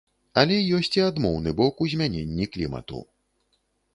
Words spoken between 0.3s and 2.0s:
Але ёсць і адмоўны бок у